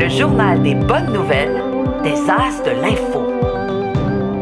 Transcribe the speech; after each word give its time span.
le 0.00 0.08
journal 0.08 0.62
des 0.62 0.74
bonnes 0.74 1.12
nouvelles 1.12 1.62
des 2.02 2.14
As 2.30 2.62
de 2.64 2.70
l'info. 2.70 3.20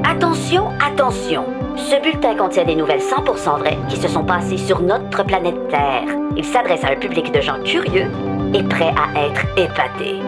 Attention, 0.04 0.68
attention. 0.78 1.46
Ce 1.76 2.00
bulletin 2.00 2.36
contient 2.36 2.64
des 2.64 2.76
nouvelles 2.76 3.00
100% 3.00 3.58
vraies 3.58 3.78
qui 3.88 3.96
se 3.96 4.06
sont 4.06 4.22
passées 4.22 4.56
sur 4.56 4.80
notre 4.80 5.24
planète 5.24 5.56
Terre. 5.68 6.04
Il 6.36 6.44
s'adresse 6.44 6.84
à 6.84 6.92
un 6.92 6.96
public 6.96 7.32
de 7.32 7.40
gens 7.40 7.60
curieux 7.64 8.06
et 8.54 8.62
prêts 8.62 8.94
à 8.96 9.26
être 9.26 9.46
épatés. 9.58 10.20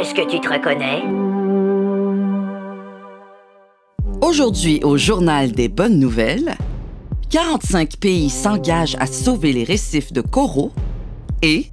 Est-ce 0.00 0.14
que 0.14 0.26
tu 0.26 0.40
te 0.40 0.50
reconnais? 0.50 1.02
Aujourd'hui, 4.22 4.80
au 4.84 4.96
Journal 4.96 5.52
des 5.52 5.68
bonnes 5.68 5.98
nouvelles, 5.98 6.54
45 7.28 7.98
pays 7.98 8.30
s'engagent 8.30 8.96
à 9.00 9.06
sauver 9.06 9.52
les 9.52 9.64
récifs 9.64 10.14
de 10.14 10.22
coraux 10.22 10.72
et 11.42 11.66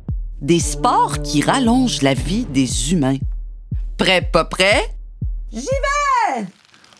des 0.43 0.59
sports 0.59 1.21
qui 1.21 1.41
rallongent 1.41 2.01
la 2.01 2.13
vie 2.13 2.45
des 2.45 2.91
humains. 2.91 3.17
Prêt, 3.97 4.21
pas 4.21 4.43
prêt? 4.43 4.93
J'y 5.53 5.61
vais! 5.61 6.45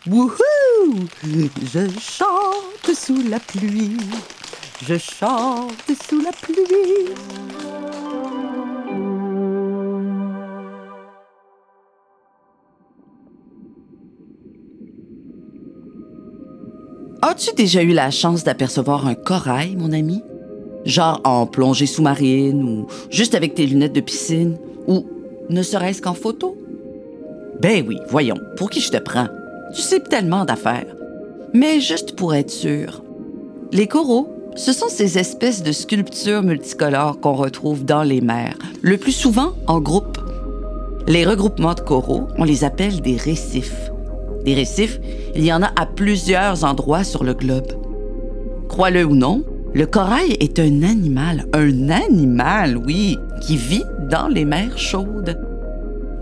Wouhou! 0.07 1.05
Je 1.21 1.89
chante 1.99 2.95
sous 2.95 3.21
la 3.29 3.39
pluie. 3.39 3.97
Je 4.87 4.97
chante 4.97 5.91
sous 6.07 6.21
la 6.21 6.31
pluie. 6.31 7.13
As-tu 17.21 17.53
déjà 17.55 17.83
eu 17.83 17.91
la 17.91 18.09
chance 18.09 18.43
d'apercevoir 18.43 19.05
un 19.07 19.15
corail, 19.15 19.75
mon 19.75 19.91
ami? 19.91 20.21
Genre 20.85 21.21
en 21.23 21.45
plongée 21.45 21.85
sous-marine 21.85 22.63
ou 22.63 22.87
juste 23.09 23.35
avec 23.35 23.55
tes 23.55 23.65
lunettes 23.65 23.93
de 23.93 24.01
piscine 24.01 24.57
ou 24.87 25.05
ne 25.49 25.61
serait-ce 25.61 26.01
qu'en 26.01 26.13
photo? 26.13 26.57
Ben 27.61 27.85
oui, 27.87 27.97
voyons, 28.09 28.39
pour 28.57 28.69
qui 28.69 28.81
je 28.81 28.91
te 28.91 28.97
prends? 28.97 29.27
Tu 29.73 29.81
sais 29.81 30.01
tellement 30.01 30.45
d'affaires. 30.45 30.95
Mais 31.53 31.79
juste 31.79 32.15
pour 32.15 32.33
être 32.33 32.49
sûr, 32.49 33.03
les 33.71 33.87
coraux, 33.87 34.27
ce 34.55 34.73
sont 34.73 34.89
ces 34.89 35.17
espèces 35.17 35.63
de 35.63 35.71
sculptures 35.71 36.43
multicolores 36.43 37.19
qu'on 37.19 37.33
retrouve 37.33 37.85
dans 37.85 38.03
les 38.03 38.21
mers, 38.21 38.57
le 38.81 38.97
plus 38.97 39.11
souvent 39.11 39.53
en 39.67 39.79
groupe. 39.79 40.17
Les 41.07 41.25
regroupements 41.25 41.73
de 41.73 41.81
coraux, 41.81 42.27
on 42.37 42.43
les 42.43 42.63
appelle 42.63 43.01
des 43.01 43.17
récifs. 43.17 43.91
Des 44.45 44.53
récifs, 44.53 44.99
il 45.35 45.45
y 45.45 45.53
en 45.53 45.63
a 45.63 45.71
à 45.75 45.85
plusieurs 45.85 46.63
endroits 46.63 47.03
sur 47.03 47.23
le 47.23 47.33
globe. 47.33 47.73
Crois-le 48.67 49.05
ou 49.05 49.15
non, 49.15 49.43
le 49.73 49.87
corail 49.87 50.37
est 50.39 50.59
un 50.59 50.83
animal, 50.83 51.47
un 51.53 51.89
animal, 51.89 52.77
oui, 52.77 53.17
qui 53.41 53.57
vit 53.57 53.83
dans 54.09 54.27
les 54.27 54.45
mers 54.45 54.77
chaudes. 54.77 55.39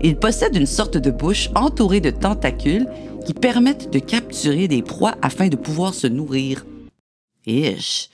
Il 0.00 0.16
possède 0.16 0.56
une 0.56 0.66
sorte 0.66 0.96
de 0.96 1.10
bouche 1.10 1.50
entourée 1.54 2.00
de 2.00 2.10
tentacules 2.10 2.88
qui 3.26 3.34
permettent 3.34 3.92
de 3.92 3.98
capturer 3.98 4.68
des 4.68 4.82
proies 4.82 5.14
afin 5.20 5.48
de 5.48 5.56
pouvoir 5.56 5.92
se 5.92 6.06
nourrir. 6.06 6.64
Ish, 7.46 8.08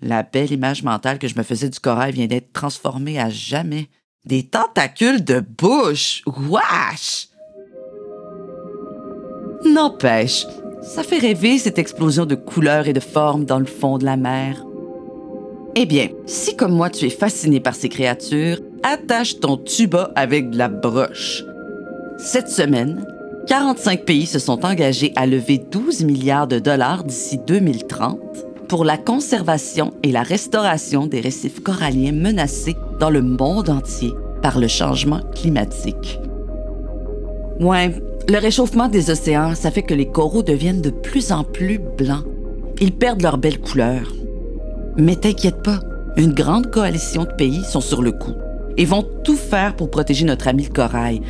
la 0.00 0.24
belle 0.24 0.50
image 0.50 0.82
mentale 0.82 1.20
que 1.20 1.28
je 1.28 1.38
me 1.38 1.44
faisais 1.44 1.68
du 1.68 1.78
corail 1.78 2.12
vient 2.12 2.26
d'être 2.26 2.52
transformée 2.52 3.20
à 3.20 3.30
jamais. 3.30 3.88
Des 4.24 4.42
tentacules 4.42 5.24
de 5.24 5.40
bouche! 5.40 6.22
Wesh! 6.26 7.28
N'empêche, 9.64 10.44
ça 10.82 11.04
fait 11.04 11.18
rêver 11.18 11.58
cette 11.58 11.78
explosion 11.78 12.26
de 12.26 12.34
couleurs 12.34 12.88
et 12.88 12.92
de 12.92 13.00
formes 13.00 13.44
dans 13.44 13.60
le 13.60 13.64
fond 13.64 13.98
de 13.98 14.04
la 14.04 14.16
mer. 14.16 14.64
Eh 15.74 15.86
bien, 15.86 16.08
si 16.26 16.54
comme 16.54 16.74
moi 16.74 16.90
tu 16.90 17.06
es 17.06 17.10
fasciné 17.10 17.58
par 17.58 17.74
ces 17.74 17.88
créatures, 17.88 18.58
attache 18.82 19.40
ton 19.40 19.56
tuba 19.56 20.12
avec 20.16 20.50
de 20.50 20.58
la 20.58 20.68
broche. 20.68 21.44
Cette 22.18 22.48
semaine, 22.48 23.06
45 23.46 24.04
pays 24.04 24.26
se 24.26 24.38
sont 24.38 24.66
engagés 24.66 25.12
à 25.16 25.26
lever 25.26 25.58
12 25.58 26.04
milliards 26.04 26.46
de 26.46 26.58
dollars 26.58 27.04
d'ici 27.04 27.38
2030 27.46 28.20
pour 28.68 28.84
la 28.84 28.98
conservation 28.98 29.94
et 30.02 30.12
la 30.12 30.22
restauration 30.22 31.06
des 31.06 31.20
récifs 31.20 31.60
coralliens 31.60 32.12
menacés 32.12 32.76
dans 33.00 33.10
le 33.10 33.22
monde 33.22 33.70
entier 33.70 34.12
par 34.42 34.58
le 34.58 34.68
changement 34.68 35.20
climatique. 35.34 36.20
Ouais, 37.60 37.94
le 38.28 38.38
réchauffement 38.38 38.88
des 38.88 39.10
océans, 39.10 39.54
ça 39.54 39.70
fait 39.70 39.82
que 39.82 39.94
les 39.94 40.06
coraux 40.06 40.42
deviennent 40.42 40.82
de 40.82 40.90
plus 40.90 41.32
en 41.32 41.44
plus 41.44 41.78
blancs. 41.78 42.24
Ils 42.80 42.92
perdent 42.92 43.22
leur 43.22 43.38
belle 43.38 43.60
couleur. 43.60 44.12
Mais 44.96 45.16
t'inquiète 45.16 45.62
pas, 45.62 45.80
une 46.16 46.32
grande 46.32 46.70
coalition 46.70 47.24
de 47.24 47.32
pays 47.32 47.64
sont 47.64 47.80
sur 47.80 48.02
le 48.02 48.12
coup 48.12 48.34
et 48.76 48.84
vont 48.84 49.02
tout 49.24 49.36
faire 49.36 49.74
pour 49.76 49.90
protéger 49.90 50.24
notre 50.24 50.48
ami 50.48 50.64
le 50.64 50.70
corail 50.72 51.22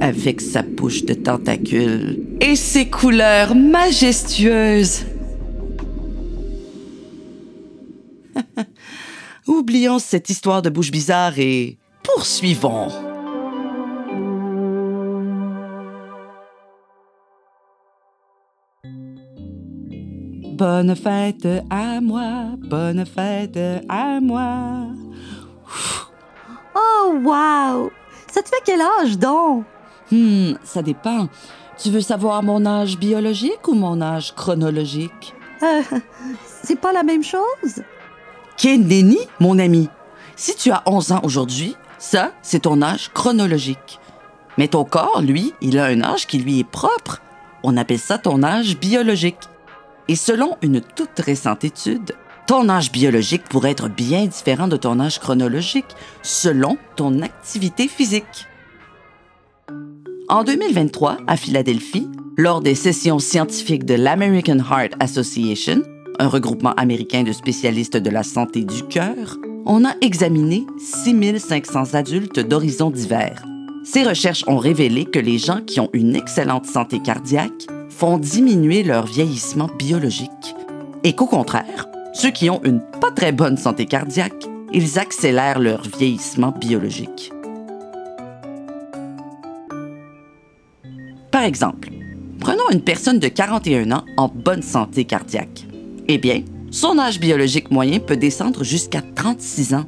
avec 0.00 0.40
sa 0.40 0.62
bouche 0.62 1.04
de 1.04 1.14
tentacules 1.14 2.18
et 2.40 2.56
ses 2.56 2.88
couleurs 2.88 3.54
majestueuses. 3.54 5.04
Oublions 9.46 9.98
cette 9.98 10.30
histoire 10.30 10.62
de 10.62 10.70
bouche 10.70 10.90
bizarre 10.90 11.38
et 11.38 11.78
poursuivons. 12.02 13.13
Bonne 20.54 20.94
fête 20.94 21.48
à 21.68 22.00
moi, 22.00 22.50
bonne 22.58 23.04
fête 23.04 23.58
à 23.88 24.20
moi. 24.20 24.86
Oh, 26.76 27.14
wow! 27.24 27.90
Ça 28.30 28.40
te 28.40 28.48
fait 28.48 28.62
quel 28.64 28.80
âge 28.80 29.18
donc? 29.18 29.64
Hmm, 30.12 30.52
ça 30.62 30.80
dépend. 30.80 31.28
Tu 31.76 31.90
veux 31.90 32.00
savoir 32.00 32.44
mon 32.44 32.64
âge 32.66 32.96
biologique 32.96 33.66
ou 33.66 33.74
mon 33.74 34.00
âge 34.00 34.32
chronologique? 34.36 35.34
Euh, 35.64 35.82
c'est 36.62 36.78
pas 36.78 36.92
la 36.92 37.02
même 37.02 37.24
chose? 37.24 37.82
Nenni, 38.62 39.18
mon 39.40 39.58
ami? 39.58 39.88
Si 40.36 40.54
tu 40.54 40.70
as 40.70 40.84
11 40.86 41.10
ans 41.10 41.20
aujourd'hui, 41.24 41.74
ça, 41.98 42.30
c'est 42.42 42.60
ton 42.60 42.80
âge 42.80 43.10
chronologique. 43.12 43.98
Mais 44.56 44.68
ton 44.68 44.84
corps, 44.84 45.20
lui, 45.20 45.52
il 45.60 45.80
a 45.80 45.86
un 45.86 46.00
âge 46.02 46.28
qui 46.28 46.38
lui 46.38 46.60
est 46.60 46.64
propre. 46.64 47.22
On 47.64 47.76
appelle 47.76 47.98
ça 47.98 48.18
ton 48.18 48.44
âge 48.44 48.78
biologique. 48.78 49.48
Et 50.08 50.16
selon 50.16 50.56
une 50.62 50.80
toute 50.80 51.18
récente 51.18 51.64
étude, 51.64 52.12
ton 52.46 52.68
âge 52.68 52.92
biologique 52.92 53.44
pourrait 53.44 53.70
être 53.70 53.88
bien 53.88 54.26
différent 54.26 54.68
de 54.68 54.76
ton 54.76 55.00
âge 55.00 55.18
chronologique 55.18 55.96
selon 56.22 56.76
ton 56.96 57.22
activité 57.22 57.88
physique. 57.88 58.46
En 60.28 60.44
2023, 60.44 61.18
à 61.26 61.36
Philadelphie, 61.36 62.08
lors 62.36 62.60
des 62.60 62.74
sessions 62.74 63.18
scientifiques 63.18 63.84
de 63.84 63.94
l'American 63.94 64.58
Heart 64.58 64.94
Association, 65.00 65.82
un 66.18 66.28
regroupement 66.28 66.72
américain 66.74 67.22
de 67.22 67.32
spécialistes 67.32 67.96
de 67.96 68.10
la 68.10 68.22
santé 68.22 68.64
du 68.64 68.82
cœur, 68.84 69.36
on 69.66 69.84
a 69.84 69.94
examiné 70.00 70.66
6500 70.78 71.94
adultes 71.94 72.40
d'horizons 72.40 72.90
divers. 72.90 73.42
Ces 73.84 74.02
recherches 74.02 74.44
ont 74.46 74.58
révélé 74.58 75.04
que 75.04 75.18
les 75.18 75.38
gens 75.38 75.60
qui 75.60 75.80
ont 75.80 75.90
une 75.92 76.16
excellente 76.16 76.66
santé 76.66 77.00
cardiaque 77.00 77.66
font 77.94 78.18
diminuer 78.18 78.82
leur 78.82 79.06
vieillissement 79.06 79.70
biologique 79.78 80.56
et 81.04 81.14
qu'au 81.14 81.26
contraire, 81.26 81.86
ceux 82.12 82.30
qui 82.30 82.50
ont 82.50 82.60
une 82.64 82.80
pas 83.00 83.12
très 83.12 83.30
bonne 83.30 83.56
santé 83.56 83.86
cardiaque, 83.86 84.48
ils 84.72 84.98
accélèrent 84.98 85.60
leur 85.60 85.82
vieillissement 85.82 86.50
biologique. 86.50 87.32
Par 91.30 91.42
exemple, 91.42 91.90
prenons 92.40 92.68
une 92.72 92.82
personne 92.82 93.20
de 93.20 93.28
41 93.28 93.92
ans 93.92 94.04
en 94.16 94.28
bonne 94.28 94.62
santé 94.62 95.04
cardiaque. 95.04 95.66
Eh 96.08 96.18
bien, 96.18 96.42
son 96.72 96.98
âge 96.98 97.20
biologique 97.20 97.70
moyen 97.70 98.00
peut 98.00 98.16
descendre 98.16 98.64
jusqu'à 98.64 99.02
36 99.02 99.74
ans. 99.74 99.84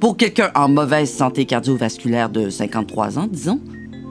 Pour 0.00 0.16
quelqu'un 0.16 0.50
en 0.54 0.68
mauvaise 0.68 1.12
santé 1.12 1.46
cardiovasculaire 1.46 2.30
de 2.30 2.50
53 2.50 3.18
ans, 3.18 3.28
disons, 3.30 3.60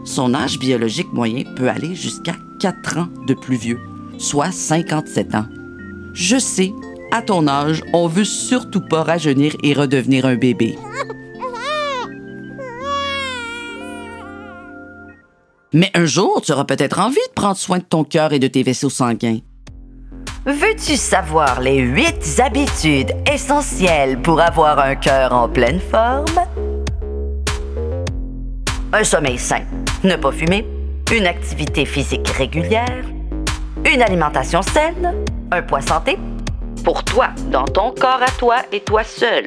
son 0.04 0.34
âge 0.34 0.60
biologique 0.60 1.12
moyen 1.14 1.44
peut 1.56 1.70
aller 1.70 1.96
jusqu'à 1.96 2.36
4 2.60 2.98
ans 2.98 3.08
de 3.28 3.34
plus 3.34 3.56
vieux, 3.56 3.80
soit 4.18 4.52
57 4.52 5.36
ans. 5.36 5.46
Je 6.14 6.38
sais, 6.38 6.72
à 7.12 7.22
ton 7.22 7.48
âge, 7.48 7.84
on 7.94 8.08
veut 8.08 8.26
surtout 8.26 8.82
pas 8.82 9.04
rajeunir 9.04 9.56
et 9.64 9.74
redevenir 9.74 10.26
un 10.26 10.36
bébé. 10.36 10.78
Mais 15.76 15.90
un 15.96 16.06
jour, 16.06 16.42
tu 16.42 16.52
auras 16.52 16.66
peut-être 16.66 17.00
envie 17.00 17.16
de 17.16 17.34
prendre 17.34 17.58
soin 17.58 17.80
de 17.80 17.84
ton 17.84 18.04
cœur 18.04 18.32
et 18.32 18.40
de 18.40 18.48
tes 18.48 18.62
vaisseaux 18.62 18.92
sanguins. 18.92 19.40
Veux-tu 20.46 20.98
savoir 20.98 21.62
les 21.62 21.80
8 21.80 22.42
habitudes 22.46 23.12
essentielles 23.32 24.22
pour 24.22 24.42
avoir 24.42 24.78
un 24.78 24.96
cœur 24.96 25.34
en 25.34 25.50
pleine 25.50 25.80
forme? 25.80 26.26
Un 28.92 29.04
sommeil 29.04 29.40
sain, 29.40 29.64
ne 30.04 30.16
pas 30.18 30.32
fumer, 30.32 30.66
une 31.14 31.26
activité 31.26 31.86
physique 31.86 32.28
régulière, 32.28 33.06
une 33.86 34.02
alimentation 34.02 34.62
saine, 34.62 35.14
un 35.52 35.62
poids 35.62 35.82
santé, 35.82 36.18
pour 36.84 37.04
toi, 37.04 37.30
dans 37.52 37.66
ton 37.66 37.92
corps 37.92 38.22
à 38.22 38.32
toi 38.38 38.58
et 38.74 38.82
toi 38.82 39.04
seul, 39.04 39.46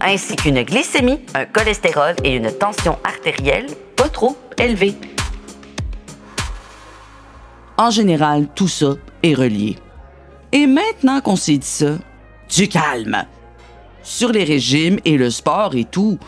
ainsi 0.00 0.36
qu'une 0.36 0.62
glycémie, 0.62 1.20
un 1.34 1.44
cholestérol 1.44 2.14
et 2.22 2.36
une 2.36 2.52
tension 2.52 2.98
artérielle 3.02 3.66
pas 3.96 4.08
trop 4.08 4.36
élevé. 4.58 4.94
En 7.76 7.90
général, 7.90 8.46
tout 8.54 8.68
ça 8.68 8.94
est 9.24 9.34
relié. 9.34 9.76
Et 10.52 10.68
maintenant 10.68 11.20
qu'on 11.20 11.34
s'est 11.34 11.58
dit 11.58 11.66
ça, 11.66 11.98
du 12.54 12.68
calme. 12.68 13.24
Sur 14.04 14.30
les 14.30 14.44
régimes 14.44 15.00
et 15.04 15.16
le 15.16 15.30
sport 15.30 15.74
et 15.74 15.84
tout, 15.84 16.18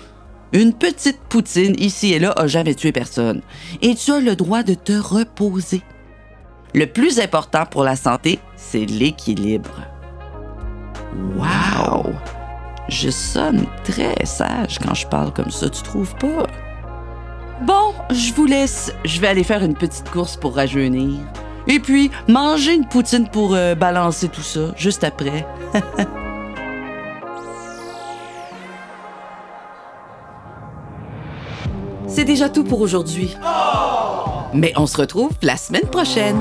une 0.53 0.73
petite 0.73 1.21
poutine 1.29 1.75
ici 1.79 2.13
et 2.13 2.19
là 2.19 2.33
a 2.37 2.47
jamais 2.47 2.75
tué 2.75 2.93
personne. 2.93 3.43
Et 3.83 3.95
tu 3.95 4.13
as 4.13 4.21
le 4.21 4.37
droit 4.37 4.63
de 4.63 4.75
te 4.75 4.93
reposer. 4.93 5.83
Le 6.75 6.87
plus 6.87 7.21
important 7.21 7.65
pour 7.67 7.85
la 7.85 7.97
santé, 7.97 8.39
c'est 8.57 8.85
l'équilibre. 8.85 9.83
Wow! 11.37 12.13
Je 12.89 13.11
sonne 13.11 13.67
très 13.85 14.15
sage 14.25 14.79
quand 14.79 14.95
je 14.95 15.07
parle 15.07 15.33
comme 15.33 15.51
ça, 15.51 15.69
tu 15.69 15.83
trouves 15.83 16.15
pas? 16.17 16.47
Bon, 17.63 17.95
je 18.11 18.33
vous 18.35 18.47
laisse. 18.47 18.93
Je 19.05 19.21
vais 19.21 19.29
aller 19.29 19.45
faire 19.45 19.65
une 19.65 19.75
petite 19.75 20.11
course 20.11 20.37
pour 20.37 20.57
rajeunir. 20.57 21.19
Et 21.67 21.81
puis, 21.81 22.11
manger 22.29 22.75
une 22.75 22.87
poutine 22.87 23.29
pour 23.29 23.55
euh, 23.55 23.75
balancer 23.75 24.29
tout 24.29 24.43
ça, 24.43 24.73
juste 24.77 25.03
après. 25.03 25.47
C'est 32.17 32.25
déjà 32.25 32.49
tout 32.49 32.65
pour 32.65 32.81
aujourd'hui. 32.81 33.37
Mais 34.55 34.73
on 34.77 34.87
se 34.87 34.97
retrouve 34.97 35.33
la 35.43 35.59
semaine 35.59 35.85
prochaine. 35.85 36.39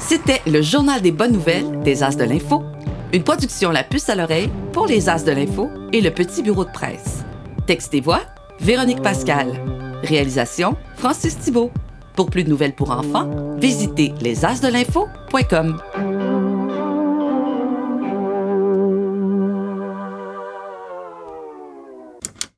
C'était 0.00 0.42
le 0.48 0.62
journal 0.62 1.00
des 1.00 1.12
bonnes 1.12 1.30
nouvelles 1.30 1.78
des 1.84 2.02
As 2.02 2.16
de 2.16 2.24
l'Info, 2.24 2.64
une 3.12 3.22
production 3.22 3.70
La 3.70 3.84
Puce 3.84 4.08
à 4.08 4.16
l'oreille 4.16 4.50
pour 4.72 4.88
les 4.88 5.08
As 5.08 5.22
de 5.22 5.30
l'Info 5.30 5.70
et 5.92 6.00
le 6.00 6.10
Petit 6.10 6.42
Bureau 6.42 6.64
de 6.64 6.72
presse. 6.72 7.24
Texte 7.68 7.94
et 7.94 8.00
voix, 8.00 8.22
Véronique 8.58 9.00
Pascal. 9.00 9.52
Réalisation, 10.02 10.76
Francis 10.96 11.38
Thibault. 11.38 11.70
Pour 12.16 12.30
plus 12.30 12.42
de 12.42 12.50
nouvelles 12.50 12.74
pour 12.74 12.90
enfants, 12.90 13.30
visitez 13.58 14.12
lesasdelinfo.com. 14.22 15.80